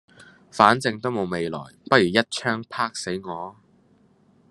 [0.51, 3.55] 反正都冇未來不如一鎗啪死我